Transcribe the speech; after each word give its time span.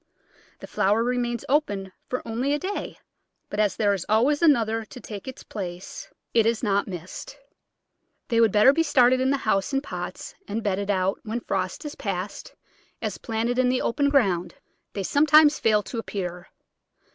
The 0.61 0.65
flower 0.65 1.03
remains 1.03 1.45
open 1.47 1.91
for 2.09 2.27
only 2.27 2.53
a 2.53 2.57
day, 2.57 2.97
but 3.51 3.59
as 3.59 3.75
there 3.75 3.93
is 3.93 4.03
always 4.09 4.41
another 4.41 4.83
to 4.83 4.99
take 4.99 5.27
its 5.27 5.43
place 5.43 6.09
it 6.33 6.47
is 6.47 6.63
not 6.63 6.87
missed. 6.87 7.37
They 8.29 8.41
would 8.41 8.51
better 8.51 8.73
be 8.73 8.81
started 8.81 9.21
in 9.21 9.29
the 9.29 9.37
house 9.37 9.73
in 9.73 9.81
pots 9.81 10.33
and 10.47 10.63
bedded 10.63 10.89
out 10.89 11.19
when 11.21 11.41
frost 11.41 11.85
is 11.85 11.93
past, 11.93 12.55
as, 12.99 13.19
planted 13.19 13.59
in 13.59 13.69
the 13.69 13.83
open 13.83 14.09
ground, 14.09 14.55
they 14.93 15.03
sometimes 15.03 15.59
fail 15.59 15.83
to 15.83 15.99
appear. 15.99 16.47